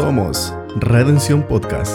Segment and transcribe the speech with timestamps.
[0.00, 1.92] Somos Redención Podcast.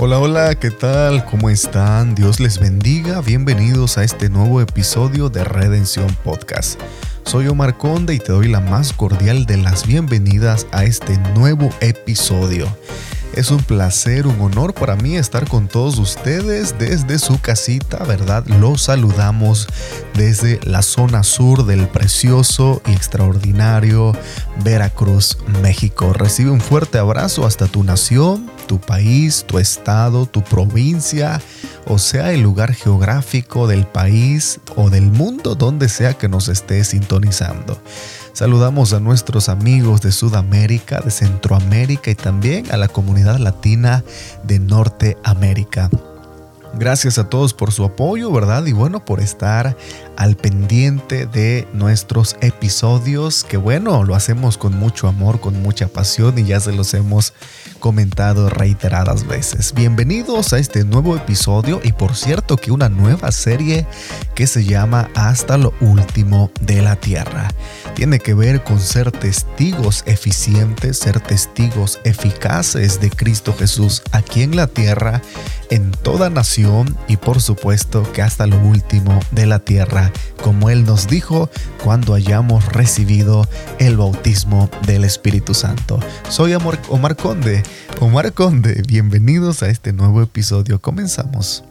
[0.00, 1.26] Hola, hola, ¿qué tal?
[1.26, 2.14] ¿Cómo están?
[2.14, 3.20] Dios les bendiga.
[3.20, 6.80] Bienvenidos a este nuevo episodio de Redención Podcast.
[7.24, 11.68] Soy Omar Conde y te doy la más cordial de las bienvenidas a este nuevo
[11.82, 12.66] episodio.
[13.38, 18.44] Es un placer, un honor para mí estar con todos ustedes desde su casita, ¿verdad?
[18.48, 19.68] Los saludamos
[20.14, 24.12] desde la zona sur del precioso y extraordinario
[24.64, 26.12] Veracruz, México.
[26.12, 31.40] Recibe un fuerte abrazo hasta tu nación, tu país, tu estado, tu provincia,
[31.88, 36.84] o sea, el lugar geográfico del país o del mundo donde sea que nos esté
[36.84, 37.80] sintonizando.
[38.34, 44.04] Saludamos a nuestros amigos de Sudamérica, de Centroamérica y también a la comunidad latina
[44.44, 45.90] de Norteamérica.
[46.74, 48.66] Gracias a todos por su apoyo, ¿verdad?
[48.66, 49.76] Y bueno, por estar
[50.18, 56.36] al pendiente de nuestros episodios, que bueno, lo hacemos con mucho amor, con mucha pasión
[56.40, 57.34] y ya se los hemos
[57.78, 59.72] comentado reiteradas veces.
[59.74, 63.86] Bienvenidos a este nuevo episodio y por cierto que una nueva serie
[64.34, 67.46] que se llama Hasta lo último de la Tierra.
[67.94, 74.56] Tiene que ver con ser testigos eficientes, ser testigos eficaces de Cristo Jesús aquí en
[74.56, 75.22] la tierra,
[75.70, 80.07] en toda nación y por supuesto que hasta lo último de la tierra,
[80.42, 81.50] como Él nos dijo
[81.82, 83.46] cuando hayamos recibido
[83.78, 86.00] el bautismo del Espíritu Santo.
[86.28, 87.62] Soy Omar Conde
[88.00, 90.80] Omar Conde, bienvenidos a este nuevo episodio.
[90.80, 91.67] Comenzamos.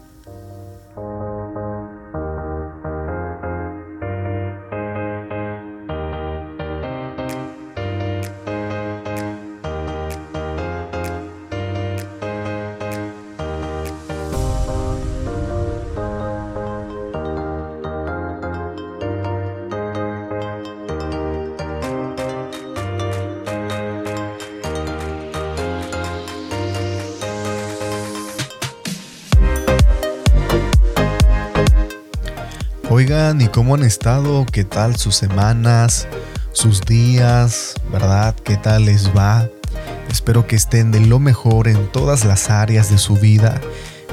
[32.97, 34.43] Oigan, ¿y cómo han estado?
[34.51, 36.07] ¿Qué tal sus semanas,
[36.51, 37.75] sus días?
[37.91, 38.35] ¿Verdad?
[38.43, 39.47] ¿Qué tal les va?
[40.09, 43.61] Espero que estén de lo mejor en todas las áreas de su vida,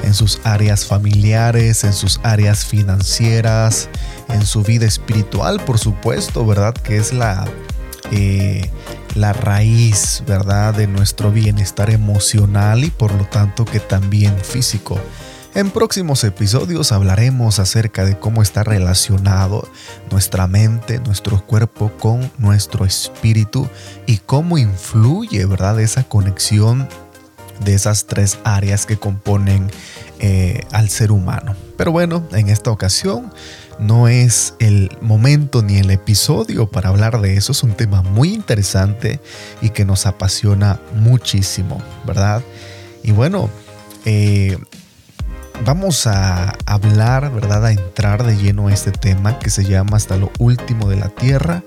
[0.02, 3.88] en sus áreas familiares, en sus áreas financieras,
[4.28, 6.74] en su vida espiritual, por supuesto, ¿verdad?
[6.74, 7.46] Que es la,
[8.12, 8.70] eh,
[9.14, 10.74] la raíz, ¿verdad?
[10.74, 15.00] De nuestro bienestar emocional y por lo tanto que también físico.
[15.54, 19.68] En próximos episodios hablaremos acerca de cómo está relacionado
[20.10, 23.68] nuestra mente, nuestro cuerpo con nuestro espíritu
[24.04, 25.78] y cómo influye, ¿verdad?
[25.78, 26.88] Esa conexión
[27.64, 29.70] de esas tres áreas que componen
[30.18, 31.54] eh, al ser humano.
[31.76, 33.32] Pero bueno, en esta ocasión
[33.78, 37.52] no es el momento ni el episodio para hablar de eso.
[37.52, 39.20] Es un tema muy interesante
[39.62, 42.42] y que nos apasiona muchísimo, ¿verdad?
[43.04, 43.48] Y bueno,
[44.04, 44.58] eh,
[45.62, 47.66] Vamos a hablar, ¿verdad?
[47.66, 51.08] A entrar de lleno a este tema que se llama Hasta lo último de la
[51.08, 51.62] Tierra.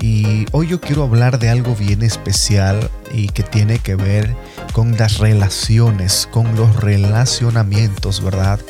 [0.00, 4.34] Y hoy yo quiero hablar de algo bien especial y que tiene que ver
[4.72, 8.60] con las relaciones, con los relacionamientos, ¿verdad?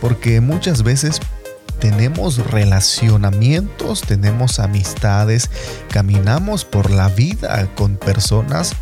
[0.00, 1.20] Porque muchas veces
[1.78, 5.50] tenemos relacionamientos, tenemos amistades,
[5.90, 8.76] caminamos por la vida con personas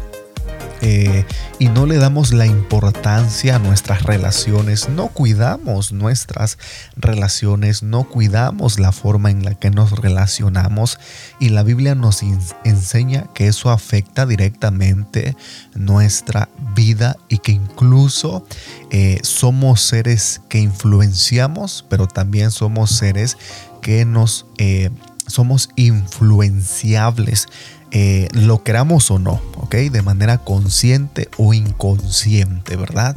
[0.82, 1.24] eh,
[1.58, 6.58] y no le damos la importancia a nuestras relaciones, no cuidamos nuestras
[6.96, 10.98] relaciones, no cuidamos la forma en la que nos relacionamos
[11.38, 12.22] y la Biblia nos
[12.64, 15.36] enseña que eso afecta directamente
[15.74, 18.46] nuestra vida y que incluso
[18.90, 23.36] eh, somos seres que influenciamos, pero también somos seres
[23.82, 24.90] que nos eh,
[25.26, 27.46] somos influenciables
[27.92, 29.74] eh, lo queramos o no, ¿ok?
[29.74, 33.16] De manera consciente o inconsciente, ¿verdad?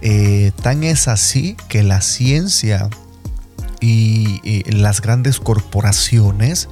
[0.00, 2.88] Eh, tan es así que la ciencia
[3.80, 6.68] y, las grandes corporaciones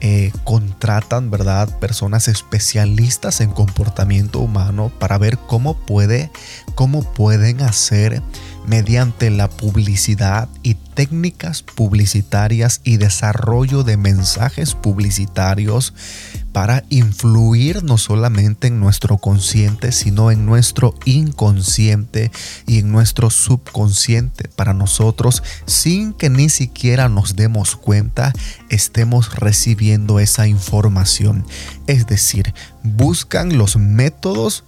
[0.00, 1.78] eh, contratan, ¿verdad?
[1.78, 6.30] Personas especialistas en comportamiento humano para ver cómo puede,
[6.74, 8.22] cómo pueden hacer
[8.66, 15.94] mediante la publicidad y técnicas publicitarias y desarrollo de mensajes publicitarios
[16.52, 22.30] para influir no solamente en nuestro consciente, sino en nuestro inconsciente
[22.66, 24.48] y en nuestro subconsciente.
[24.54, 28.32] Para nosotros, sin que ni siquiera nos demos cuenta,
[28.68, 31.44] estemos recibiendo esa información.
[31.86, 34.64] Es decir, buscan los métodos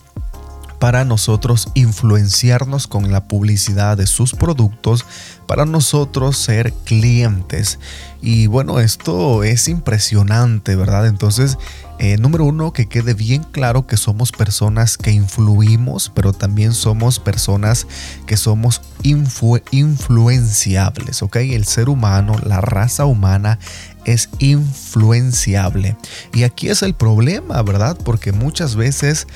[0.78, 5.04] para nosotros influenciarnos con la publicidad de sus productos,
[5.46, 7.78] para nosotros ser clientes.
[8.20, 11.06] Y bueno, esto es impresionante, ¿verdad?
[11.06, 11.58] Entonces,
[11.98, 17.20] eh, número uno, que quede bien claro que somos personas que influimos, pero también somos
[17.20, 17.86] personas
[18.26, 21.36] que somos influenciables, ¿ok?
[21.36, 23.60] El ser humano, la raza humana
[24.04, 25.96] es influenciable.
[26.32, 27.96] Y aquí es el problema, ¿verdad?
[28.04, 29.26] Porque muchas veces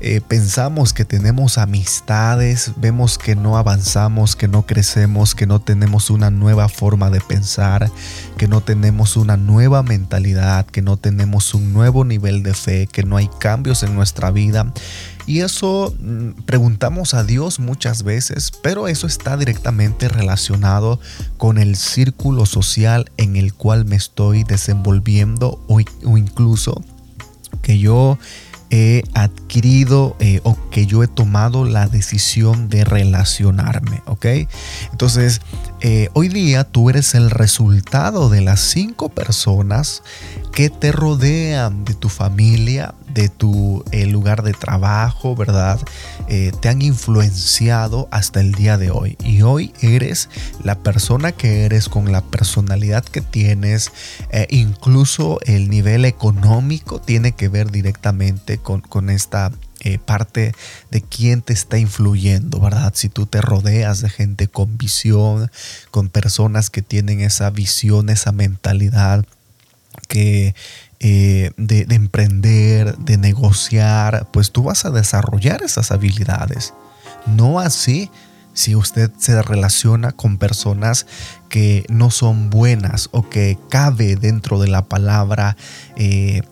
[0.00, 6.10] eh, pensamos que tenemos amistades, vemos que no avanzamos, que no crecemos, que no tenemos
[6.10, 7.90] una nueva forma de pensar,
[8.36, 13.04] que no tenemos una nueva mentalidad, que no tenemos un nuevo nivel de fe, que
[13.04, 14.72] no hay cambios en nuestra vida.
[15.26, 21.00] Y eso mm, preguntamos a Dios muchas veces, pero eso está directamente relacionado
[21.36, 26.82] con el círculo social en el cual me estoy desenvolviendo o, o incluso
[27.62, 28.18] que yo
[28.70, 34.26] he adquirido eh, o que yo he tomado la decisión de relacionarme, ¿ok?
[34.90, 35.40] Entonces,
[35.86, 40.02] eh, hoy día tú eres el resultado de las cinco personas
[40.50, 45.78] que te rodean, de tu familia, de tu eh, lugar de trabajo, ¿verdad?
[46.26, 49.18] Eh, te han influenciado hasta el día de hoy.
[49.22, 50.30] Y hoy eres
[50.62, 53.92] la persona que eres con la personalidad que tienes.
[54.48, 59.52] Incluso el nivel económico tiene que ver directamente con, con esta
[60.04, 60.52] parte
[60.90, 62.92] de quién te está influyendo, ¿verdad?
[62.94, 65.50] Si tú te rodeas de gente con visión,
[65.90, 69.24] con personas que tienen esa visión, esa mentalidad
[70.08, 70.54] que
[71.00, 76.72] eh, de, emprender, de negociar, pues tú vas a desarrollar esas habilidades.
[77.26, 78.10] No así
[78.54, 81.06] si usted se relaciona con personas
[81.50, 85.56] que no son buenas o que cabe dentro de la palabra
[85.96, 86.42] eh,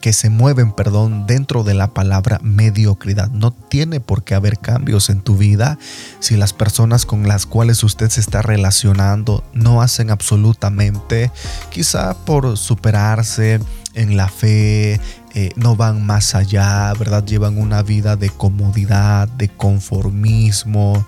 [0.00, 3.30] que se mueven, perdón, dentro de la palabra mediocridad.
[3.30, 5.78] No tiene por qué haber cambios en tu vida
[6.20, 11.30] si las personas con las cuales usted se está relacionando no hacen absolutamente,
[11.70, 13.60] quizá por superarse
[13.94, 15.00] en la fe,
[15.34, 17.24] eh, no van más allá, ¿verdad?
[17.24, 21.06] Llevan una vida de comodidad, de conformismo.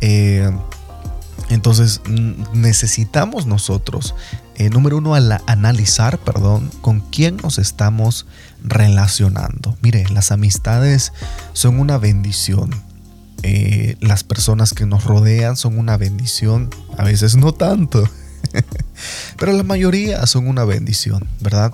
[0.00, 0.50] Eh,
[1.50, 2.00] entonces
[2.52, 4.14] necesitamos nosotros,
[4.56, 8.26] eh, número uno, analizar, perdón, con quién nos estamos
[8.62, 9.76] relacionando.
[9.82, 11.12] Mire, las amistades
[11.52, 12.70] son una bendición.
[13.42, 18.08] Eh, las personas que nos rodean son una bendición, a veces no tanto,
[19.38, 21.72] pero la mayoría son una bendición, ¿verdad?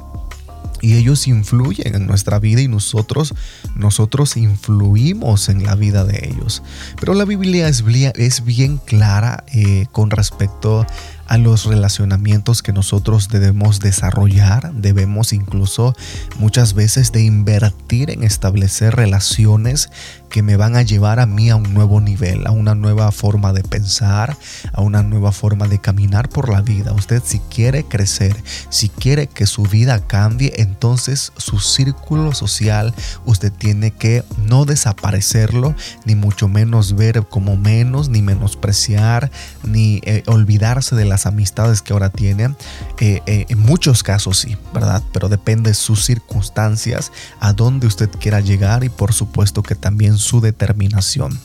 [0.81, 3.35] y ellos influyen en nuestra vida y nosotros
[3.77, 6.63] nosotros influimos en la vida de ellos.
[6.99, 7.85] Pero la Biblia es,
[8.15, 10.87] es bien clara eh, con respecto
[11.31, 15.95] a los relacionamientos que nosotros debemos desarrollar, debemos incluso
[16.41, 19.91] muchas veces de invertir en establecer relaciones
[20.29, 23.53] que me van a llevar a mí a un nuevo nivel, a una nueva forma
[23.53, 24.37] de pensar,
[24.73, 26.93] a una nueva forma de caminar por la vida.
[26.93, 28.37] Usted si quiere crecer,
[28.69, 32.93] si quiere que su vida cambie, entonces su círculo social
[33.25, 39.31] usted tiene que no desaparecerlo, ni mucho menos ver como menos, ni menospreciar,
[39.63, 42.55] ni eh, olvidarse de las amistades que ahora tiene.
[42.99, 45.03] Eh, eh, en muchos casos sí, ¿verdad?
[45.13, 50.19] Pero depende de sus circunstancias, a dónde usted quiera llegar y por supuesto que también
[50.19, 51.39] su determinación.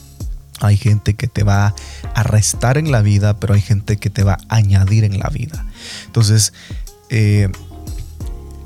[0.60, 1.74] Hay gente que te va
[2.14, 5.28] a restar en la vida, pero hay gente que te va a añadir en la
[5.28, 5.66] vida.
[6.06, 6.54] Entonces,
[7.10, 7.50] eh,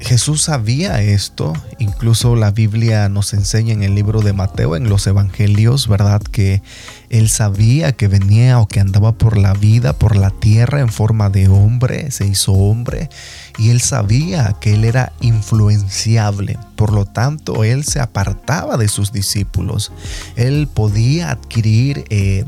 [0.00, 5.06] Jesús sabía esto, incluso la Biblia nos enseña en el libro de Mateo, en los
[5.06, 6.22] Evangelios, ¿verdad?
[6.22, 6.62] Que
[7.10, 11.28] él sabía que venía o que andaba por la vida, por la tierra en forma
[11.28, 13.10] de hombre, se hizo hombre,
[13.58, 19.12] y él sabía que él era influenciable, por lo tanto él se apartaba de sus
[19.12, 19.92] discípulos,
[20.36, 22.04] él podía adquirir...
[22.08, 22.44] Eh,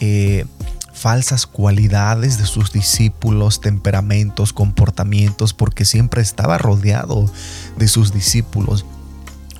[0.00, 0.44] eh,
[0.92, 7.30] falsas cualidades de sus discípulos, temperamentos, comportamientos, porque siempre estaba rodeado
[7.76, 8.86] de sus discípulos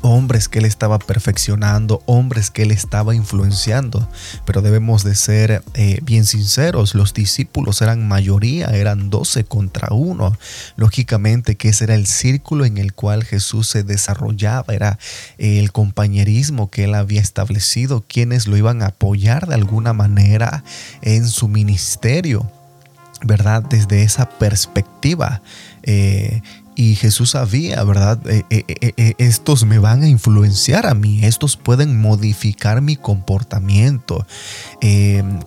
[0.02, 4.08] hombres que él estaba perfeccionando, hombres que él estaba influenciando.
[4.44, 10.36] Pero debemos de ser eh, bien sinceros, los discípulos eran mayoría, eran 12 contra uno.
[10.76, 14.98] Lógicamente que ese era el círculo en el cual Jesús se desarrollaba, era
[15.38, 20.64] el compañerismo que él había establecido, quienes lo iban a apoyar de alguna manera
[21.02, 22.50] en su ministerio.
[23.24, 23.62] ¿Verdad?
[23.62, 25.40] Desde esa perspectiva.
[25.82, 26.42] Eh,
[26.78, 28.18] y Jesús sabía, ¿verdad?
[28.28, 34.26] Eh, eh, eh, estos me van a influenciar a mí, estos pueden modificar mi comportamiento.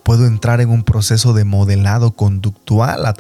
[0.04, 3.14] puedo entrar en un proceso de modelado conductual.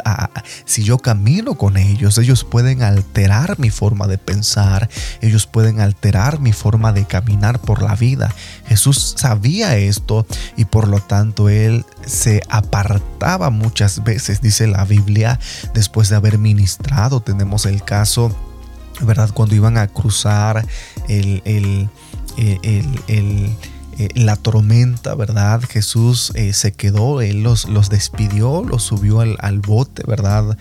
[0.65, 4.89] si yo camino con ellos, ellos pueden alterar mi forma de pensar,
[5.21, 8.33] ellos pueden alterar mi forma de caminar por la vida.
[8.67, 10.25] Jesús sabía esto
[10.57, 15.39] y por lo tanto él se apartaba muchas veces, dice la Biblia,
[15.75, 17.19] después de haber ministrado.
[17.19, 17.98] Tenemos el caso
[19.01, 19.31] ¿verdad?
[19.33, 20.65] Cuando iban a cruzar
[21.07, 21.89] el, el,
[22.37, 25.61] eh, la tormenta, ¿verdad?
[25.67, 30.57] Jesús eh, se quedó, Él los, los despidió, los subió al, al bote, ¿verdad?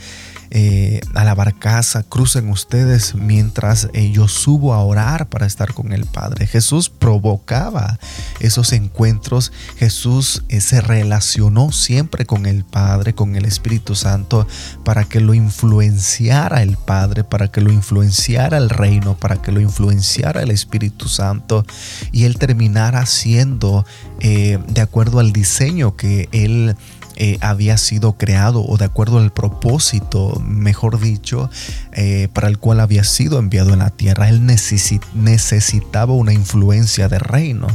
[0.50, 5.92] Eh, a la barcaza, crucen ustedes mientras eh, yo subo a orar para estar con
[5.92, 6.46] el Padre.
[6.46, 7.98] Jesús provocaba
[8.40, 14.46] esos encuentros, Jesús eh, se relacionó siempre con el Padre, con el Espíritu Santo,
[14.84, 19.60] para que lo influenciara el Padre, para que lo influenciara el reino, para que lo
[19.60, 21.66] influenciara el Espíritu Santo
[22.10, 23.84] y él terminara siendo
[24.20, 26.74] de acuerdo al diseño que él
[27.20, 31.50] eh, había sido creado o de acuerdo al propósito, mejor dicho,
[31.90, 34.28] eh, para el cual había sido enviado en la tierra.
[34.28, 37.66] Él necesitaba una influencia de reino,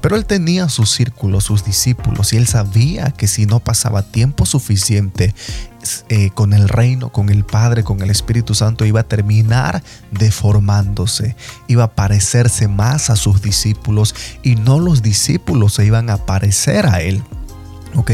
[0.00, 4.44] pero él tenía sus círculos, sus discípulos, y él sabía que si no pasaba tiempo
[4.46, 5.32] suficiente
[6.08, 11.36] eh, con el reino, con el Padre, con el Espíritu Santo, iba a terminar deformándose,
[11.68, 16.86] iba a parecerse más a sus discípulos y no los discípulos se iban a parecer
[16.86, 17.22] a él.
[17.94, 18.10] ¿Ok?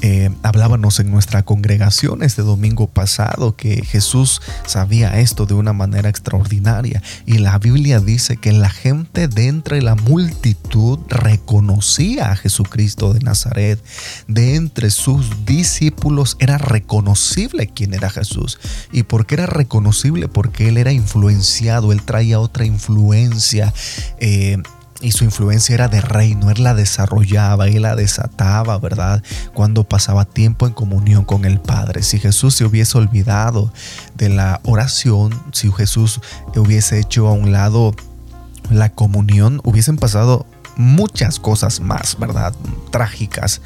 [0.00, 6.08] Eh, hablábamos en nuestra congregación este domingo pasado que Jesús sabía esto de una manera
[6.08, 13.14] extraordinaria y la Biblia dice que la gente de entre la multitud reconocía a Jesucristo
[13.14, 13.82] de Nazaret.
[14.28, 18.58] De entre sus discípulos era reconocible quién era Jesús.
[18.92, 20.28] ¿Y por qué era reconocible?
[20.28, 23.72] Porque él era influenciado, él traía otra influencia.
[24.18, 24.58] Eh,
[25.04, 29.22] y su influencia era de reino, él la desarrollaba, él la desataba, ¿verdad?
[29.52, 32.02] Cuando pasaba tiempo en comunión con el Padre.
[32.02, 33.70] Si Jesús se hubiese olvidado
[34.16, 36.20] de la oración, si Jesús
[36.56, 37.94] hubiese hecho a un lado
[38.70, 40.46] la comunión, hubiesen pasado
[40.76, 42.54] muchas cosas más, ¿verdad?
[42.90, 43.60] Trágicas.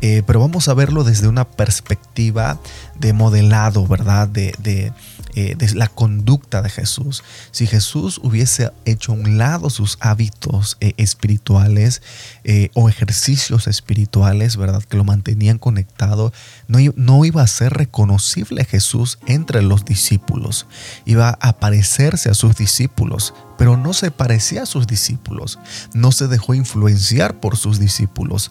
[0.00, 2.58] Eh, pero vamos a verlo desde una perspectiva
[2.98, 4.28] de modelado, ¿verdad?
[4.28, 4.92] De,
[5.34, 7.24] eh, de la conducta de Jesús.
[7.52, 12.02] Si Jesús hubiese hecho a un lado sus hábitos eh, espirituales
[12.44, 14.82] eh, o ejercicios espirituales, ¿verdad?
[14.82, 16.32] Que lo mantenían conectado,
[16.68, 20.66] no, no iba a ser reconocible Jesús entre los discípulos.
[21.06, 25.58] Iba a parecerse a sus discípulos, pero no se parecía a sus discípulos.
[25.94, 28.50] No se dejó influenciar por sus discípulos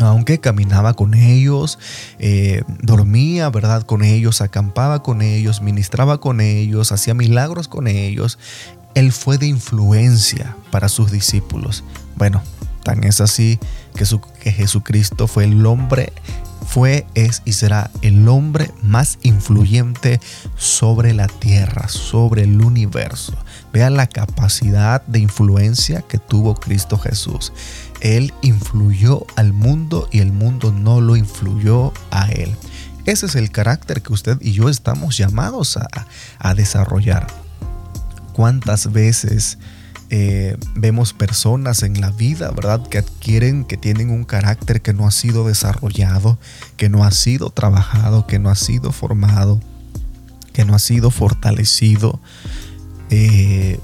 [0.00, 1.78] aunque caminaba con ellos,
[2.18, 3.82] eh, dormía, ¿verdad?
[3.82, 8.38] Con ellos, acampaba con ellos, ministraba con ellos, hacía milagros con ellos,
[8.94, 11.84] él fue de influencia para sus discípulos.
[12.16, 12.42] Bueno,
[12.82, 13.58] tan es así
[13.94, 14.04] que,
[14.40, 16.12] que Jesucristo fue el hombre,
[16.66, 20.20] fue, es y será el hombre más influyente
[20.56, 23.34] sobre la tierra, sobre el universo.
[23.72, 27.52] Vean la capacidad de influencia que tuvo Cristo Jesús.
[28.06, 32.54] Él influyó al mundo y el mundo no lo influyó a Él.
[33.04, 35.76] Ese es el carácter que usted y yo estamos llamados
[36.38, 37.26] a, desarrollar.
[38.32, 39.58] ¿Cuántas veces
[40.10, 42.86] eh, vemos personas en la vida, ¿verdad?
[42.86, 46.38] Que adquieren, que tienen un carácter que no ha sido desarrollado,
[46.76, 49.60] que no ha sido trabajado, que no ha sido formado,
[50.52, 52.20] que no ha sido fortalecido.
[53.10, 53.80] Eh,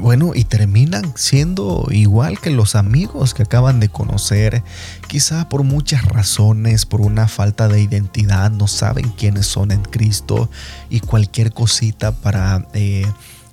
[0.00, 4.62] bueno, y terminan siendo igual que los amigos que acaban de conocer,
[5.08, 10.50] quizá por muchas razones, por una falta de identidad, no saben quiénes son en Cristo
[10.90, 12.66] y cualquier cosita para...
[12.72, 13.06] Eh,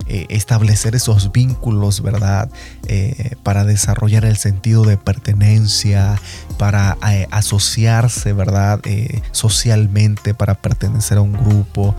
[0.07, 2.49] eh, establecer esos vínculos, ¿verdad?
[2.87, 6.19] Eh, para desarrollar el sentido de pertenencia,
[6.57, 8.81] para eh, asociarse, ¿verdad?
[9.31, 11.95] socialmente, para pertenecer a un grupo.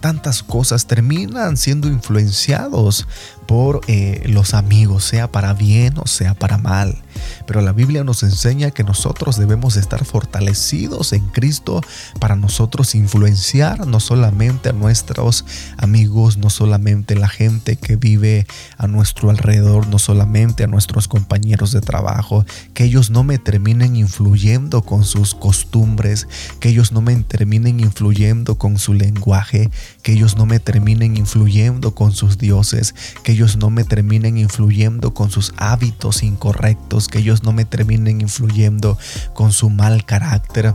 [0.00, 3.06] tantas cosas terminan siendo influenciados
[3.46, 3.80] por
[4.24, 7.02] los amigos, sea para bien o sea para mal.
[7.46, 11.80] Pero la Biblia nos enseña que nosotros debemos estar fortalecidos en Cristo
[12.18, 15.44] para nosotros influenciar no solamente a nuestros
[15.76, 18.46] amigos, no solamente la gente que vive
[18.76, 23.96] a nuestro alrededor, no solamente a nuestros compañeros de trabajo, que ellos no me terminen
[23.96, 26.28] influyendo con sus costumbres,
[26.60, 29.70] que ellos no me terminen influyendo con su lenguaje,
[30.02, 35.14] que ellos no me terminen influyendo con sus dioses, que ellos no me terminen influyendo
[35.14, 38.98] con sus hábitos incorrectos, que ellos no me terminen influyendo
[39.34, 40.74] con su mal carácter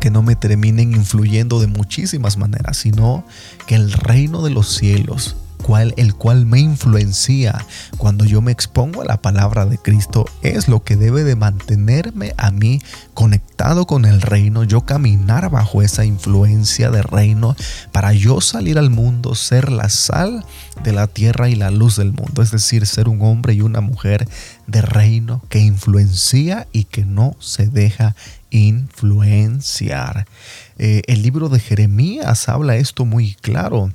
[0.00, 3.24] que no me terminen influyendo de muchísimas maneras, sino
[3.66, 5.36] que el reino de los cielos
[5.96, 7.64] el cual me influencia
[7.96, 12.34] cuando yo me expongo a la palabra de Cristo es lo que debe de mantenerme
[12.36, 12.82] a mí
[13.14, 17.56] conectado con el reino, yo caminar bajo esa influencia de reino
[17.92, 20.44] para yo salir al mundo, ser la sal
[20.82, 23.80] de la tierra y la luz del mundo, es decir, ser un hombre y una
[23.80, 24.28] mujer
[24.66, 28.14] de reino que influencia y que no se deja
[28.50, 30.26] influenciar.
[30.78, 33.90] Eh, el libro de Jeremías habla esto muy claro.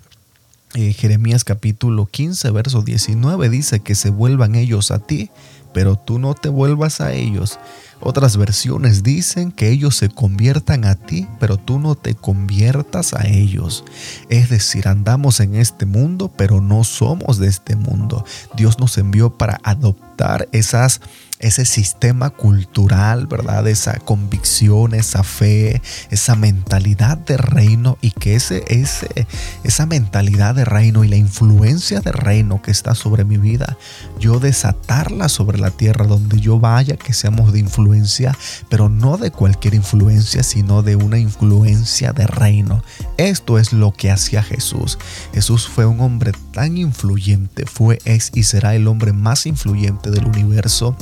[0.73, 5.31] Jeremías capítulo 15, verso 19 dice que se vuelvan ellos a ti,
[5.73, 7.59] pero tú no te vuelvas a ellos.
[8.01, 13.27] Otras versiones dicen que ellos se conviertan a ti, pero tú no te conviertas a
[13.27, 13.83] ellos.
[14.29, 18.23] Es decir, andamos en este mundo, pero no somos de este mundo.
[18.55, 21.01] Dios nos envió para adoptar esas
[21.39, 23.65] ese sistema cultural, ¿verdad?
[23.67, 25.81] Esa convicción, esa fe,
[26.11, 29.25] esa mentalidad de reino y que ese, ese,
[29.63, 33.77] esa mentalidad de reino y la influencia de reino que está sobre mi vida,
[34.19, 38.37] yo desatarla sobre la tierra donde yo vaya, que seamos de influencia,
[38.69, 42.83] pero no de cualquier influencia, sino de una influencia de reino.
[43.17, 44.97] Esto es lo que hacía Jesús.
[45.33, 50.25] Jesús fue un hombre tan influyente, fue, es y será el hombre más influyente del
[50.25, 50.97] universo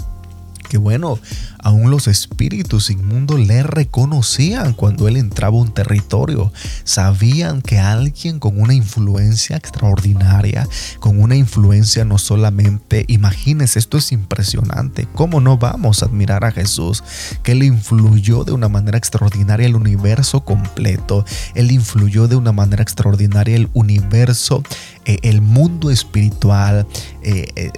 [0.68, 1.20] que bueno,
[1.68, 6.54] aún los espíritus inmundos le reconocían cuando él entraba a un territorio.
[6.86, 10.66] Sabían que alguien con una influencia extraordinaria,
[11.02, 16.54] con una influencia no solamente, imagínense, esto es impresionante, ¿cómo no vamos a admirar a
[16.54, 17.04] Jesús?
[17.44, 22.82] Que él influyó de una manera extraordinaria el universo completo, él influyó de una manera
[22.82, 24.64] extraordinaria el universo,
[25.04, 26.88] eh, el mundo espiritual,
[27.24, 27.72] eh, eh,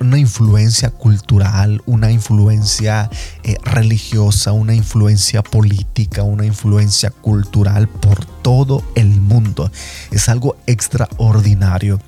[0.00, 3.03] una influencia cultural, una influencia
[3.42, 9.70] eh, religiosa, una influencia política, una influencia cultural por todo el mundo.
[10.10, 12.00] Es algo extraordinario.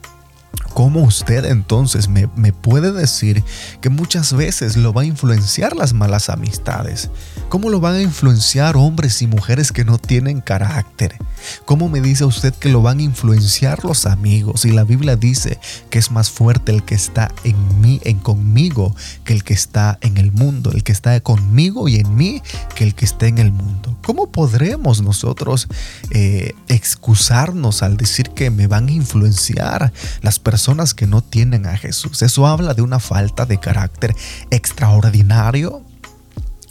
[0.76, 3.42] ¿Cómo usted entonces me, puede decir
[3.80, 7.08] que muchas veces lo va a influenciar las malas amistades?
[7.48, 11.16] ¿Cómo lo van a influenciar hombres y mujeres que no tienen carácter?
[11.64, 14.66] ¿Cómo me dice usted que lo van a influenciar los amigos?
[14.66, 15.58] Y la Biblia dice
[15.88, 19.96] que es más fuerte el que está en mí, en conmigo, que el que está
[20.02, 22.42] en el mundo, el que está conmigo y en mí,
[22.74, 23.96] que el que está en el mundo.
[24.04, 25.68] ¿Cómo podremos nosotros
[26.10, 30.65] eh, excusarnos al decir que me van a influenciar las personas?
[30.66, 32.22] Personas que no tienen a Jesús.
[32.22, 34.16] Eso habla de una falta de carácter
[34.50, 35.85] extraordinario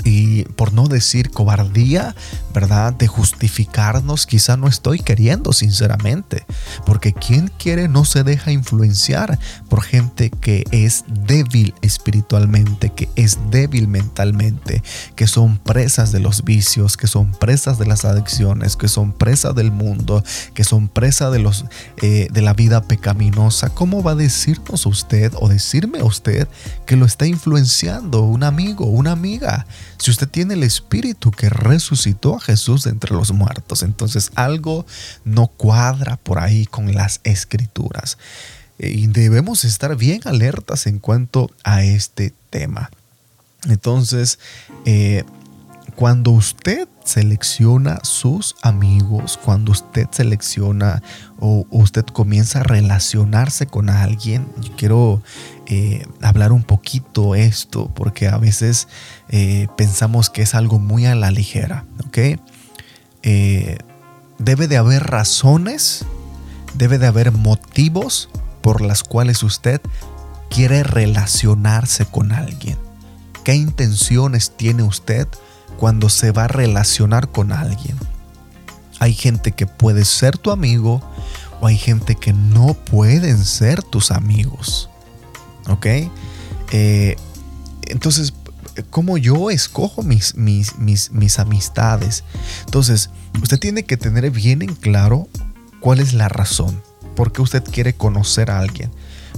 [0.05, 2.15] y por no decir cobardía,
[2.53, 2.93] ¿verdad?
[2.93, 6.45] De justificarnos, quizá no estoy queriendo sinceramente,
[6.85, 13.39] porque quien quiere no se deja influenciar por gente que es débil espiritualmente, que es
[13.49, 14.83] débil mentalmente,
[15.15, 19.55] que son presas de los vicios, que son presas de las adicciones, que son presas
[19.55, 21.45] del mundo, que son presas de
[22.01, 23.69] eh, de la vida pecaminosa.
[23.69, 26.47] ¿Cómo va a decirnos usted o decirme a usted
[26.85, 29.65] que lo está influenciando un amigo, una amiga?
[29.97, 34.85] Si usted tiene el espíritu que resucitó a Jesús de entre los muertos, entonces algo
[35.23, 38.17] no cuadra por ahí con las escrituras.
[38.77, 42.91] Y debemos estar bien alertas en cuanto a este tema.
[43.69, 44.37] Entonces,
[44.85, 45.23] eh,
[45.95, 51.01] cuando usted selecciona sus amigos, cuando usted selecciona
[51.39, 55.21] o usted comienza a relacionarse con alguien, yo quiero
[55.67, 58.87] eh, hablar un poquito esto porque a veces
[59.29, 62.39] eh, pensamos que es algo muy a la ligera, ¿ok?
[63.23, 63.77] Eh,
[64.39, 66.05] debe de haber razones,
[66.73, 68.29] debe de haber motivos
[68.61, 69.79] por las cuales usted
[70.49, 72.77] quiere relacionarse con alguien.
[73.43, 75.27] ¿Qué intenciones tiene usted
[75.77, 77.97] cuando se va a relacionar con alguien?
[78.99, 81.01] Hay gente que puede ser tu amigo
[81.61, 84.89] o hay gente que no pueden ser tus amigos.
[85.67, 85.85] ¿Ok?
[86.71, 87.15] Eh,
[87.87, 88.33] entonces,
[88.89, 92.23] ¿cómo yo escojo mis, mis, mis, mis amistades?
[92.65, 93.09] Entonces,
[93.41, 95.27] usted tiene que tener bien en claro
[95.79, 96.81] cuál es la razón.
[97.15, 98.91] ¿Por qué usted quiere conocer a alguien?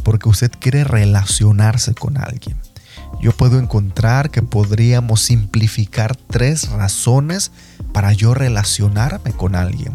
[0.03, 2.57] Porque usted quiere relacionarse con alguien.
[3.19, 7.51] Yo puedo encontrar que podríamos simplificar tres razones
[7.91, 9.93] para yo relacionarme con alguien.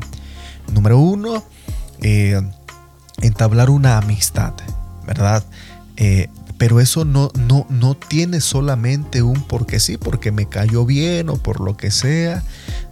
[0.73, 1.45] Número uno,
[2.01, 2.41] eh,
[3.21, 4.55] entablar una amistad,
[5.07, 5.45] ¿verdad?
[5.97, 11.29] Eh, pero eso no, no, no tiene solamente un porque sí, porque me cayó bien
[11.29, 12.43] o por lo que sea.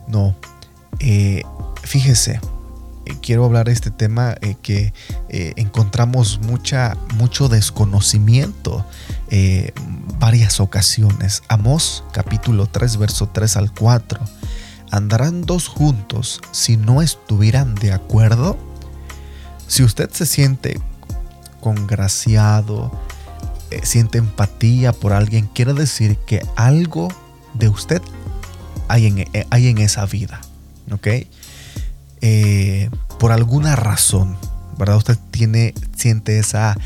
[0.06, 0.36] No.
[1.00, 1.42] Eh,
[1.82, 2.40] fíjese,
[3.20, 4.92] quiero hablar de este tema que
[5.28, 8.84] encontramos mucha, mucho desconocimiento
[10.18, 11.42] varias ocasiones.
[11.48, 14.20] Amós capítulo 3, verso 3 al 4.
[14.90, 18.58] ¿andarán dos juntos si no estuvieran de acuerdo?
[19.66, 20.80] Si usted se siente
[21.60, 22.90] congraciado,
[23.70, 27.08] eh, siente empatía por alguien, quiere decir que algo
[27.54, 28.02] de usted
[28.88, 30.40] hay en, eh, hay en esa vida,
[30.90, 31.06] ¿ok?
[32.22, 34.36] Eh, por alguna razón,
[34.76, 34.96] ¿verdad?
[34.96, 36.76] Usted tiene, siente esa,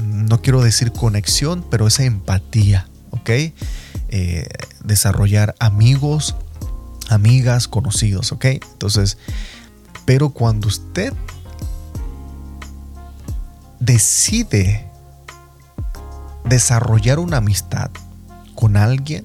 [0.00, 3.30] no quiero decir conexión, pero esa empatía, ¿ok?
[4.84, 6.36] desarrollar amigos,
[7.08, 8.44] amigas, conocidos, ¿ok?
[8.44, 9.16] Entonces,
[10.04, 11.14] pero cuando usted
[13.80, 14.86] decide
[16.44, 17.90] desarrollar una amistad
[18.54, 19.24] con alguien,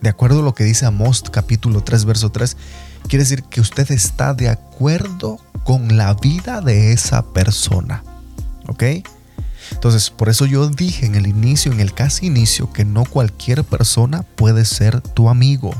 [0.00, 2.56] de acuerdo a lo que dice Amós capítulo 3, verso 3,
[3.08, 8.02] quiere decir que usted está de acuerdo con la vida de esa persona.
[8.72, 8.84] ¿Ok?
[9.72, 13.64] Entonces, por eso yo dije en el inicio, en el casi inicio, que no cualquier
[13.64, 15.74] persona puede ser tu amigo.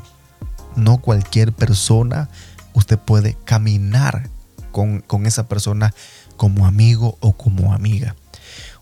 [0.77, 2.29] No cualquier persona
[2.75, 4.29] usted puede caminar
[4.73, 5.95] con, con esa persona
[6.37, 8.15] como amigo o como amiga.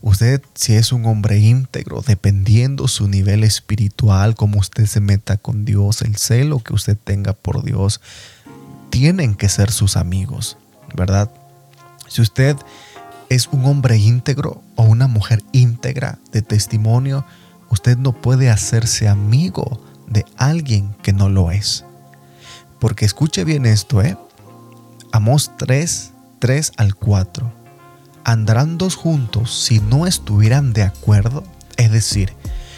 [0.03, 5.65] Usted, si es un hombre íntegro, dependiendo su nivel espiritual, como usted se meta con
[5.65, 8.01] Dios, el celo que usted tenga por Dios,
[8.91, 10.57] tienen que ser sus amigos,
[10.97, 11.31] ¿verdad?
[12.09, 12.57] Si usted
[13.31, 17.25] es un hombre íntegro o una mujer íntegra de testimonio,
[17.71, 21.87] usted no puede hacerse amigo de alguien que no lo es.
[22.79, 24.19] Porque escuche bien esto, ¿eh?
[25.13, 27.61] Amos 3, 3 al 4
[28.25, 31.45] andarán dos juntos si no estuvieran de acuerdo?
[31.77, 32.33] Es decir,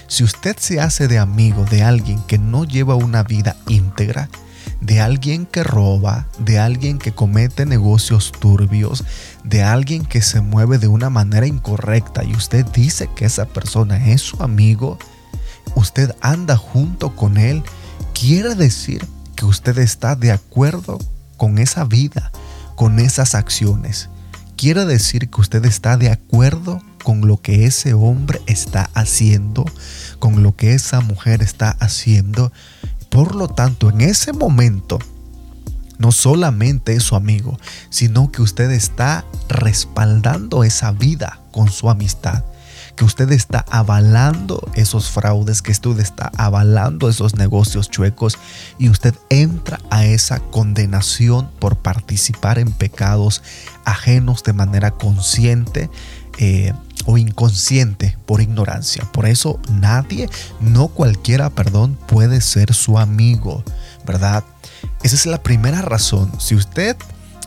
[0.07, 4.29] si usted se hace de amigo de alguien que no lleva una vida íntegra,
[4.83, 9.05] de alguien que roba, de alguien que comete negocios turbios,
[9.45, 14.09] de alguien que se mueve de una manera incorrecta y usted dice que esa persona
[14.09, 14.99] es su amigo,
[15.77, 17.63] usted anda junto con él,
[18.13, 20.99] quiere decir que usted está de acuerdo
[21.37, 22.33] con esa vida,
[22.75, 24.11] con esas acciones
[24.63, 29.65] quiere decir que usted está de acuerdo con lo que ese hombre está haciendo,
[30.21, 32.53] con lo que esa mujer está haciendo.
[33.13, 34.99] Por lo tanto, en ese momento,
[35.99, 37.59] no solamente es su amigo,
[37.91, 42.43] sino que usted está respaldando esa vida con su amistad
[42.97, 48.39] que usted está avalando esos fraudes, que usted está avalando esos negocios chuecos
[48.79, 53.43] y usted entra a esa condenación por participar en pecados
[53.85, 55.91] ajenos de manera consciente.
[56.39, 56.73] Eh,
[57.07, 59.05] o inconsciente por ignorancia.
[59.13, 60.29] Por eso nadie,
[60.61, 63.65] no cualquiera, perdón, puede ser su amigo,
[64.07, 64.45] ¿verdad?
[65.03, 66.33] Esa es la primera razón.
[66.39, 66.97] Si usted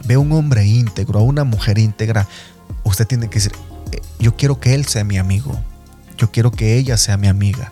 [0.05, 2.27] ve a un hombre íntegro, a una mujer íntegra,
[2.83, 3.53] usted tiene que decir,
[4.19, 5.57] yo quiero que él sea mi amigo.
[6.17, 7.71] Yo quiero que ella sea mi amiga.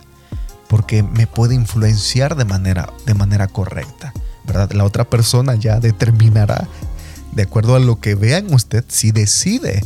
[0.68, 4.12] Porque me puede influenciar de manera, de manera correcta.
[4.46, 4.72] ¿verdad?
[4.72, 6.68] La otra persona ya determinará,
[7.32, 9.82] de acuerdo a lo que vean usted, si decide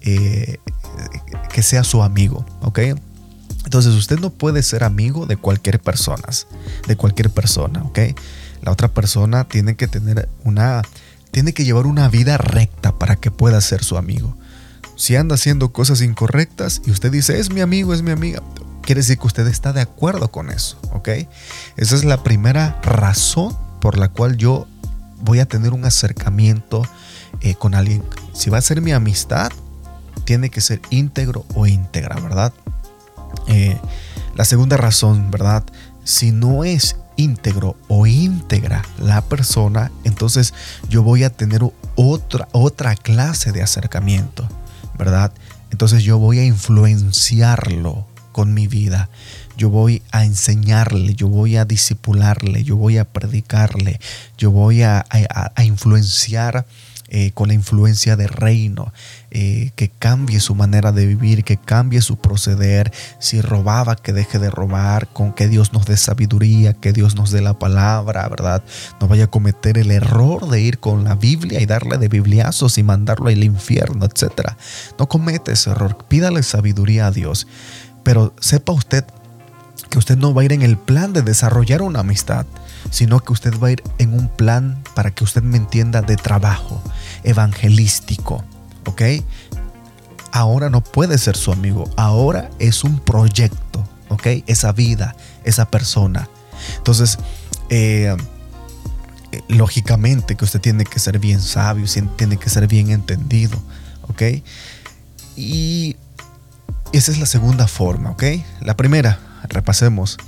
[0.00, 0.58] eh,
[1.52, 2.44] que sea su amigo.
[2.62, 2.80] ¿Ok?
[3.64, 6.28] Entonces usted no puede ser amigo de cualquier persona,
[6.86, 7.98] de cualquier persona, ¿ok?
[8.62, 10.82] La otra persona tiene que tener una,
[11.30, 14.36] tiene que llevar una vida recta para que pueda ser su amigo.
[14.96, 18.42] Si anda haciendo cosas incorrectas y usted dice, es mi amigo, es mi amiga,
[18.82, 21.08] quiere decir que usted está de acuerdo con eso, ¿ok?
[21.76, 24.66] Esa es la primera razón por la cual yo
[25.22, 26.82] voy a tener un acercamiento
[27.40, 28.02] eh, con alguien.
[28.34, 29.50] Si va a ser mi amistad,
[30.32, 32.54] tiene que ser íntegro o íntegra, ¿verdad?
[33.48, 33.76] Eh,
[34.34, 35.62] la segunda razón, ¿verdad?
[36.04, 40.54] Si no es íntegro o íntegra la persona, entonces
[40.88, 41.60] yo voy a tener
[41.96, 44.48] otra, otra clase de acercamiento.
[44.96, 45.32] ¿verdad?
[45.70, 49.10] Entonces yo voy a influenciarlo con mi vida.
[49.58, 54.00] Yo voy a enseñarle, yo voy a disipularle, yo voy a predicarle,
[54.38, 56.64] yo voy a, a influenciar
[57.14, 58.90] eh, con la influencia de reino,
[59.30, 64.38] eh, que cambie su manera de vivir, que cambie su proceder, si robaba, que deje
[64.38, 68.64] de robar, con que Dios nos dé sabiduría, que Dios nos dé la palabra, ¿verdad?
[68.98, 72.78] No vaya a cometer el error de ir con la Biblia y darle de bibliazos
[72.78, 74.52] y mandarlo al infierno, etc.
[74.98, 77.46] No comete ese error, pídale sabiduría a Dios,
[78.04, 79.04] pero sepa usted
[79.90, 82.46] que usted no va a ir en el plan de desarrollar una amistad,
[82.90, 86.16] sino que usted va a ir en un plan, para que usted me entienda, de
[86.16, 86.82] trabajo,
[87.24, 88.44] evangelístico,
[88.86, 89.02] ¿ok?
[90.32, 94.26] Ahora no puede ser su amigo, ahora es un proyecto, ¿ok?
[94.46, 95.14] Esa vida,
[95.44, 96.28] esa persona.
[96.78, 97.18] Entonces,
[97.68, 98.16] eh,
[99.48, 103.58] lógicamente que usted tiene que ser bien sabio, tiene que ser bien entendido,
[104.08, 104.22] ¿ok?
[105.36, 105.96] Y
[106.92, 108.24] esa es la segunda forma, ¿ok?
[108.60, 109.18] La primera,
[109.48, 110.18] repasemos.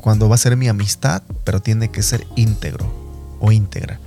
[0.00, 2.92] Cuando va a ser mi amistad, pero tiene que ser íntegro
[3.40, 4.00] o íntegra.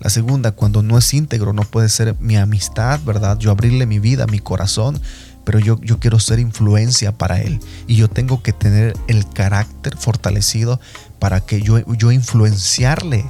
[0.00, 3.38] La segunda, cuando no es íntegro, no puede ser mi amistad, ¿verdad?
[3.38, 5.00] Yo abrirle mi vida, mi corazón,
[5.44, 7.58] pero yo, yo quiero ser influencia para él.
[7.86, 10.78] Y yo tengo que tener el carácter fortalecido
[11.18, 13.24] para que yo, yo influenciarle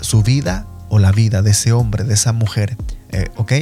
[0.00, 2.76] su vida o la vida de ese hombre, de esa mujer.
[3.10, 3.52] Eh, ¿Ok?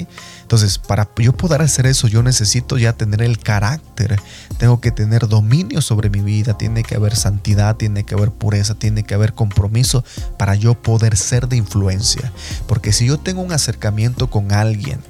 [0.45, 4.21] Entonces, para yo poder hacer eso, yo necesito ya tener el carácter,
[4.59, 8.75] tengo que tener dominio sobre mi vida, tiene que haber santidad, tiene que haber pureza,
[8.75, 10.05] tiene que haber compromiso
[10.39, 12.31] para yo poder ser de influencia.
[12.67, 15.01] Porque si yo tengo un acercamiento con alguien,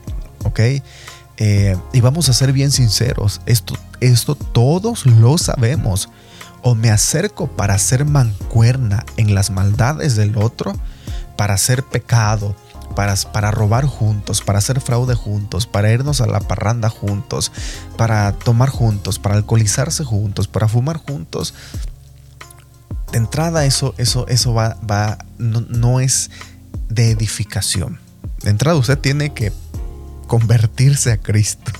[0.45, 0.61] ¿ok?
[1.39, 6.11] Eh, y vamos a ser bien sinceros, esto, esto todos lo sabemos.
[6.63, 10.75] O me acerco para ser mancuerna en las maldades del otro,
[11.37, 12.55] para hacer pecado,
[12.95, 17.53] para, para, robar juntos, para hacer fraude juntos, para irnos a la parranda juntos,
[17.97, 21.55] para tomar juntos, para alcoholizarse juntos, para fumar juntos.
[23.13, 26.31] De entrada eso, eso, eso va, va no, no es
[26.89, 27.99] de edificación.
[28.43, 29.53] De entrada usted tiene que
[30.27, 31.73] convertirse a Cristo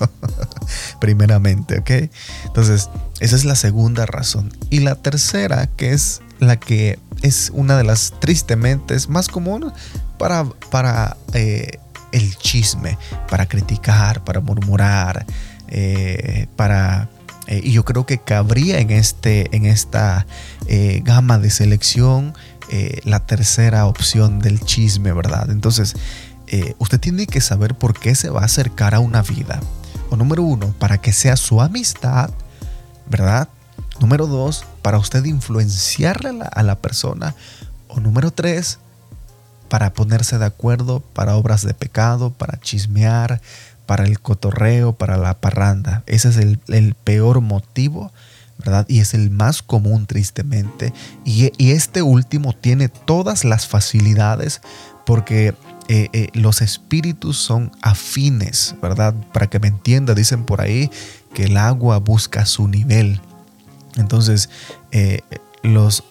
[0.99, 2.09] primeramente, ¿ok?
[2.45, 4.51] Entonces, esa es la segunda razón.
[4.69, 9.71] Y la tercera, que es la que es una de las tristemente más comunes
[10.17, 11.79] para, para eh,
[12.11, 12.97] el chisme,
[13.29, 15.25] para criticar, para murmurar,
[15.67, 17.09] eh, para...
[17.47, 20.25] Eh, y yo creo que cabría en, este, en esta
[21.03, 22.33] gama de selección
[23.03, 25.51] la tercera opción del chisme, ¿verdad?
[25.51, 25.95] Entonces,
[26.79, 29.59] usted tiene que saber por qué se va a acercar a una vida.
[30.09, 32.31] O número uno, para que sea su amistad,
[33.07, 33.47] ¿verdad?
[33.99, 37.35] Número dos, para usted influenciarle a la, a la persona.
[37.87, 38.79] O número tres,
[39.69, 43.41] para ponerse de acuerdo para obras de pecado, para chismear,
[43.85, 46.03] para el cotorreo, para la parranda.
[46.07, 48.11] Ese es el, peor motivo,
[48.57, 48.85] ¿verdad?
[48.87, 50.93] Y es el más común, tristemente.
[51.23, 54.61] Y, este último tiene todas las facilidades
[55.05, 55.53] porque
[55.87, 59.13] eh, eh, los espíritus son afines, ¿verdad?
[59.33, 60.89] Para que me entienda, dicen por ahí
[61.33, 63.21] que el agua busca su nivel.
[63.97, 64.49] Entonces,
[64.91, 65.21] eh,
[65.61, 66.03] los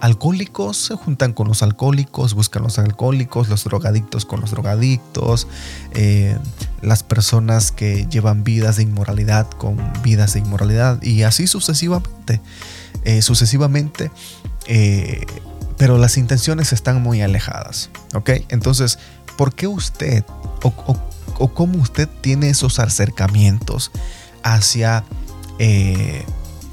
[0.00, 5.46] alcohólicos se juntan con los alcohólicos, buscan los alcohólicos, los drogadictos con los drogadictos,
[5.92, 6.36] eh,
[6.82, 12.40] las personas que llevan vidas de inmoralidad con vidas de inmoralidad y así sucesivamente,
[13.04, 14.10] eh, sucesivamente,
[14.66, 15.24] eh,
[15.78, 18.30] pero las intenciones están muy alejadas, ¿ok?
[18.48, 18.98] Entonces,
[19.36, 20.24] ¿por qué usted
[20.62, 20.98] o,
[21.38, 23.90] o cómo usted tiene esos acercamientos
[24.42, 25.04] hacia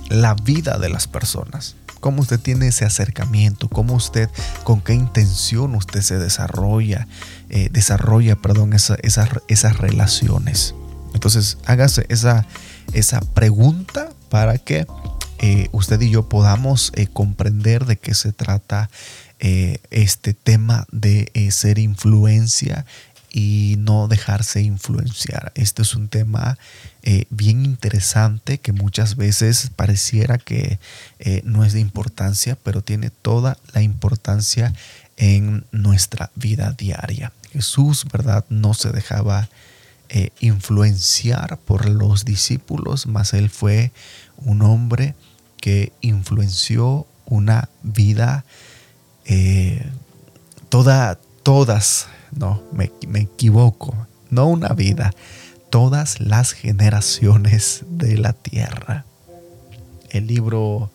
[0.10, 1.76] la vida de las personas?
[2.04, 4.30] Cómo usted tiene ese acercamiento, cómo usted,
[4.66, 7.08] con qué intención usted se desarrolla,
[7.50, 10.76] eh, desarrolla, perdón, esas relaciones.
[11.13, 12.46] Entonces, hágase esa,
[12.92, 14.86] esa pregunta para que
[15.39, 18.89] eh, usted y yo podamos eh, comprender de qué se trata
[19.89, 22.86] este tema de ser influencia
[23.30, 25.52] y no dejarse influenciar.
[25.56, 26.58] Este es un tema
[27.04, 30.80] eh, bien interesante que muchas veces pareciera que
[31.20, 34.74] eh, no es de importancia, pero tiene toda la importancia
[35.18, 37.34] en nuestra vida diaria.
[37.52, 38.46] Jesús, ¿verdad?
[38.50, 39.50] No se dejaba
[40.10, 43.92] eh, influenciar por los discípulos, mas él fue
[44.38, 45.16] un hombre
[45.58, 48.44] que influenció una vida
[50.70, 53.96] toda, todas no, me, equivoco.
[54.30, 55.13] No una vida,
[55.74, 59.06] todas las generaciones de la tierra.
[60.12, 60.92] El libro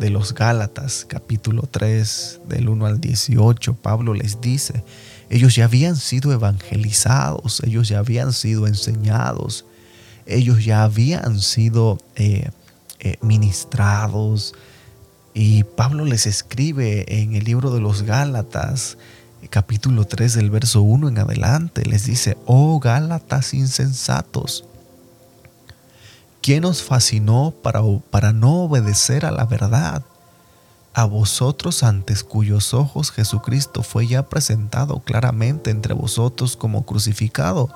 [0.00, 4.82] de los Gálatas, capítulo 3, del 1 al 18, Pablo les dice,
[5.30, 9.66] ellos ya habían sido evangelizados, ellos ya habían sido enseñados,
[10.26, 12.50] ellos ya habían sido eh,
[12.98, 14.52] eh, ministrados.
[15.32, 18.98] Y Pablo les escribe en el libro de los Gálatas,
[19.46, 24.64] capítulo 3 del verso 1 en adelante les dice, oh Gálatas insensatos,
[26.42, 30.02] ¿quién os fascinó para, para no obedecer a la verdad?
[30.92, 37.68] A vosotros antes cuyos ojos Jesucristo fue ya presentado claramente entre vosotros como crucificado.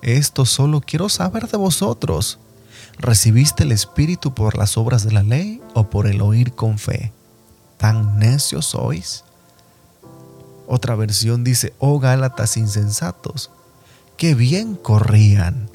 [0.00, 2.38] Esto solo quiero saber de vosotros.
[2.98, 7.12] ¿Recibiste el Espíritu por las obras de la ley o por el oír con fe?
[7.76, 9.23] ¿Tan necios sois?
[10.66, 13.50] Otra versión dice, oh Gálatas insensatos,
[14.16, 15.68] qué bien corrían.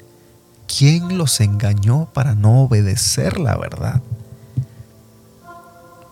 [0.66, 4.02] ¿Quién los engañó para no obedecer la verdad?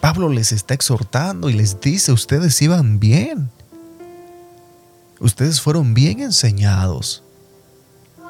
[0.01, 3.51] Pablo les está exhortando y les dice, ustedes iban bien.
[5.21, 7.23] Ustedes fueron bien enseñados.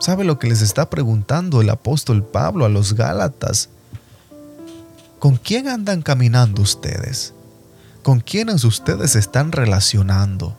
[0.01, 3.69] ¿Sabe lo que les está preguntando el apóstol Pablo a los Gálatas?
[5.19, 7.35] ¿Con quién andan caminando ustedes?
[8.09, 10.57] ¿Con quiénes ustedes están relacionando?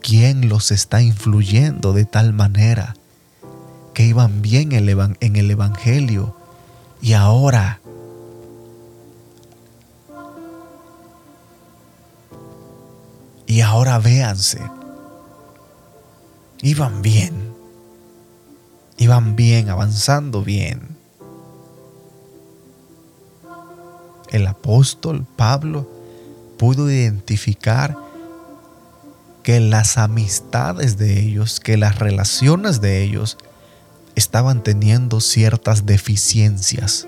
[0.00, 2.94] ¿Quién los está influyendo de tal manera
[3.92, 6.34] que iban bien en el Evangelio
[7.02, 7.82] y ahora
[13.44, 14.62] y ahora véanse,
[16.62, 17.52] iban bien,
[18.96, 20.96] iban bien, avanzando bien.
[24.30, 25.97] El apóstol Pablo
[26.58, 27.96] pudo identificar
[29.42, 33.38] que las amistades de ellos, que las relaciones de ellos
[34.14, 37.06] estaban teniendo ciertas deficiencias.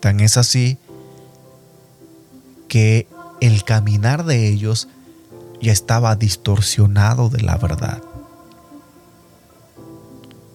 [0.00, 0.78] Tan es así
[2.66, 3.06] que
[3.40, 4.88] el caminar de ellos
[5.60, 8.02] ya estaba distorsionado de la verdad.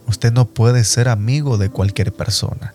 [0.08, 2.73] Usted no puede ser amigo de cualquier persona.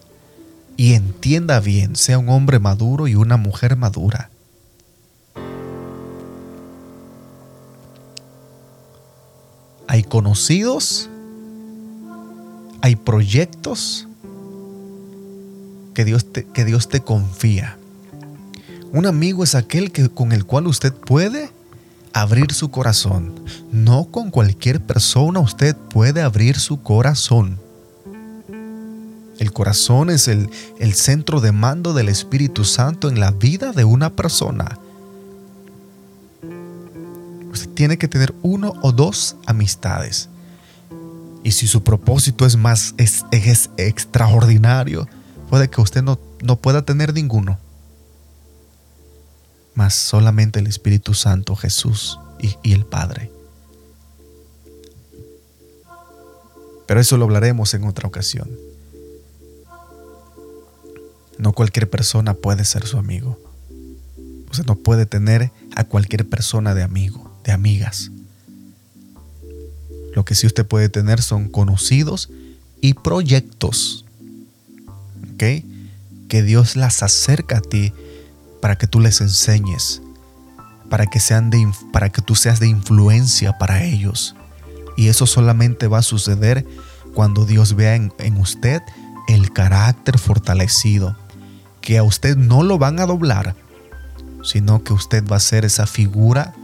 [0.76, 4.30] Y entienda bien, sea un hombre maduro y una mujer madura.
[9.88, 11.08] Hay conocidos,
[12.82, 14.06] hay proyectos
[15.94, 17.78] que Dios te, que Dios te confía.
[18.92, 21.50] Un amigo es aquel que, con el cual usted puede
[22.12, 23.34] abrir su corazón.
[23.72, 27.58] No con cualquier persona usted puede abrir su corazón.
[29.38, 33.84] El corazón es el, el, centro de mando del Espíritu Santo en la vida de
[33.84, 34.78] una persona
[37.66, 40.28] tiene que tener uno o dos amistades.
[41.42, 43.24] Y si su propósito es más es,
[43.76, 45.08] extraordinario,
[45.48, 47.58] puede que usted no, no pueda tener ninguno.
[49.74, 53.30] Mas solamente el Espíritu Santo, Jesús y, y el Padre.
[56.86, 58.50] Pero eso lo hablaremos en otra ocasión.
[61.38, 63.38] No cualquier persona puede ser su amigo.
[64.50, 68.10] Usted no puede tener a cualquier persona de amigo amigas.
[70.14, 72.30] Lo que sí usted puede tener son conocidos
[72.80, 74.04] y proyectos.
[75.34, 75.64] ¿Ok?
[76.28, 77.92] Que Dios las acerca a ti
[78.60, 80.02] para que tú les enseñes,
[80.90, 84.34] para que, sean de, para que tú seas de influencia para ellos.
[84.96, 86.66] Y eso solamente va a suceder
[87.14, 88.82] cuando Dios vea en, en usted
[89.28, 91.16] el carácter fortalecido,
[91.80, 93.54] que a usted no lo van a doblar,
[94.42, 96.54] sino que usted va a ser esa figura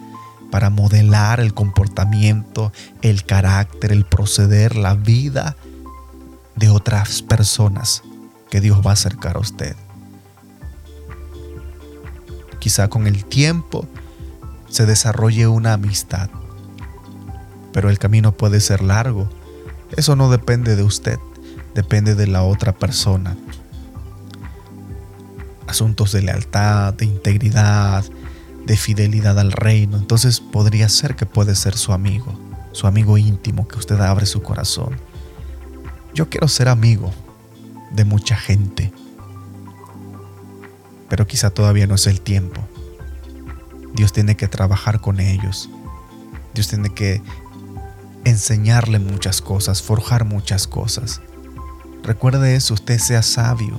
[0.55, 5.57] para modelar el comportamiento, el carácter, el proceder, la vida
[6.55, 8.05] de otras personas
[8.53, 9.75] que Dios va a acercar a usted.
[12.61, 13.89] Quizá con el tiempo
[14.69, 16.31] se desarrolle una amistad,
[17.73, 19.29] pero el camino puede ser largo.
[19.97, 21.19] Eso no depende de usted,
[21.75, 23.37] depende de la otra persona.
[25.67, 28.05] Asuntos de lealtad, de integridad,
[28.67, 32.39] de fidelidad al reino, entonces podría ser que puede ser su amigo,
[32.73, 34.97] su amigo íntimo, que usted abre su corazón.
[36.15, 37.13] Yo quiero ser amigo
[37.93, 38.93] de mucha gente,
[41.09, 42.61] pero quizá todavía no es el tiempo.
[43.95, 45.69] Dios tiene que trabajar con ellos.
[46.55, 47.23] Dios tiene que
[48.25, 51.21] enseñarle muchas cosas, forjar muchas cosas.
[52.03, 53.77] Recuerde eso, usted sea sabio.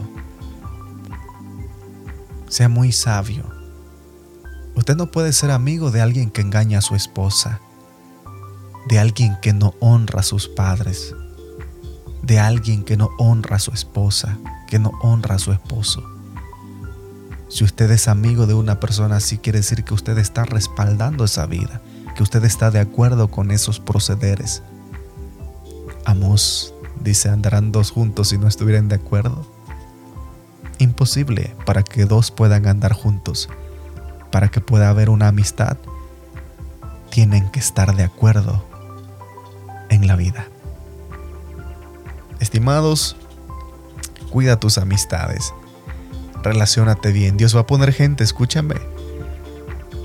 [2.48, 3.55] Sea muy sabio.
[4.76, 7.62] Usted no puede ser amigo de alguien que engaña a su esposa,
[8.88, 11.16] de alguien que no honra a sus padres,
[12.22, 16.04] de alguien que no honra a su esposa, que no honra a su esposo.
[17.48, 21.46] Si usted es amigo de una persona así, quiere decir que usted está respaldando esa
[21.46, 21.82] vida,
[22.16, 24.62] que usted está de acuerdo con esos procederes.
[26.04, 29.48] Amos dice, ¿andarán dos juntos si no estuvieran de acuerdo?
[30.80, 33.48] Imposible para que dos puedan andar juntos
[34.36, 35.78] para que pueda haber una amistad,
[37.10, 38.66] tienen que estar de acuerdo
[39.90, 40.46] en la vida.
[42.42, 43.16] Estimados,
[44.32, 45.54] cuida tus amistades.
[46.44, 47.38] Relaciónate bien.
[47.38, 48.76] Dios va a poner gente, escúchame.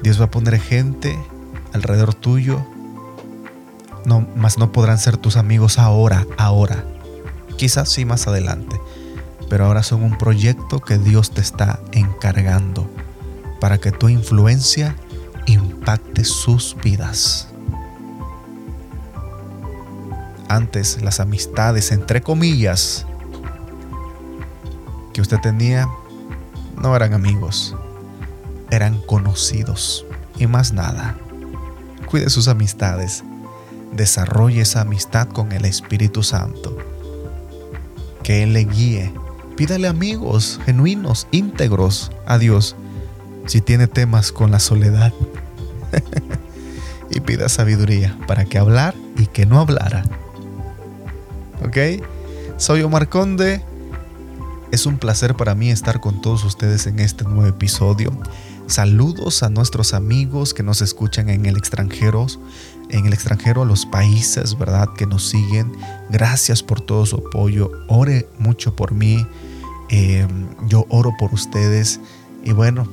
[0.04, 1.18] Dios va a poner gente
[1.72, 2.64] alrededor tuyo.
[4.04, 6.84] No, más no podrán ser tus amigos ahora, ahora.
[7.56, 8.80] Quizás sí más adelante.
[9.48, 12.88] Pero ahora son un proyecto que Dios te está encargando
[13.60, 14.96] para que tu influencia
[15.46, 17.48] impacte sus vidas.
[20.48, 23.06] Antes las amistades, entre comillas,
[25.12, 25.88] que usted tenía
[26.76, 27.76] no eran amigos,
[28.70, 30.06] eran conocidos
[30.38, 31.16] y más nada.
[32.06, 33.22] Cuide sus amistades,
[33.92, 36.76] desarrolle esa amistad con el Espíritu Santo,
[38.22, 39.12] que Él le guíe
[39.60, 42.76] Pídale amigos genuinos, íntegros a Dios.
[43.46, 45.12] Si tiene temas con la soledad.
[47.10, 50.04] y pida sabiduría para que hablar y que no hablara.
[51.64, 52.02] ¿Ok?
[52.56, 53.62] Soy Omar Conde.
[54.70, 58.12] Es un placer para mí estar con todos ustedes en este nuevo episodio.
[58.66, 62.26] Saludos a nuestros amigos que nos escuchan en el extranjero,
[62.88, 64.90] en el extranjero, a los países, ¿verdad?
[64.96, 65.72] Que nos siguen.
[66.08, 67.72] Gracias por todo su apoyo.
[67.88, 69.26] Ore mucho por mí.
[69.88, 70.24] Eh,
[70.68, 71.98] yo oro por ustedes.
[72.44, 72.88] Y bueno,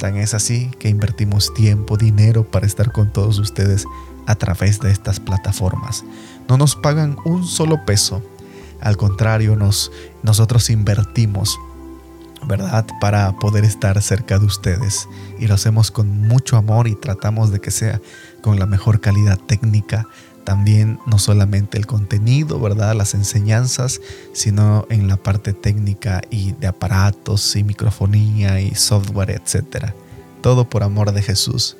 [0.00, 3.84] tan es así que invertimos tiempo, dinero para estar con todos ustedes
[4.26, 6.04] a través de estas plataformas.
[6.48, 8.22] No nos pagan un solo peso.
[8.80, 9.92] Al contrario, nos,
[10.22, 11.58] nosotros invertimos
[12.46, 12.86] ¿verdad?
[13.00, 15.06] Para poder estar cerca de ustedes.
[15.38, 18.00] Y lo hacemos con mucho amor y tratamos de que sea
[18.40, 20.06] con la mejor calidad técnica.
[20.44, 22.94] También no solamente el contenido, ¿verdad?
[22.94, 24.00] Las enseñanzas,
[24.32, 29.92] sino en la parte técnica y de aparatos y microfonía y software, etc.
[30.42, 31.76] Todo por amor de Jesús.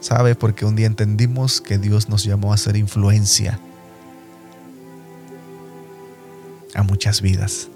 [0.00, 0.34] ¿Sabe?
[0.34, 3.60] Porque un día entendimos que Dios nos llamó a ser influencia
[6.74, 7.68] a muchas vidas.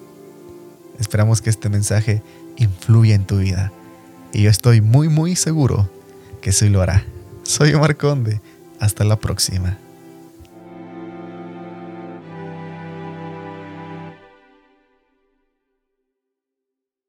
[0.98, 2.22] Esperamos que este mensaje
[2.56, 3.70] influya en tu vida.
[4.32, 5.88] Y yo estoy muy muy seguro
[6.40, 7.04] que sí lo hará.
[7.42, 8.40] Soy Omar Conde.
[8.80, 9.78] Hasta la próxima.